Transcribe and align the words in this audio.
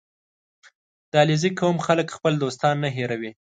•د 1.11 1.13
علیزي 1.23 1.49
قوم 1.59 1.77
خلک 1.85 2.07
خپل 2.17 2.33
دوستان 2.43 2.75
نه 2.83 2.89
هېروي. 2.95 3.31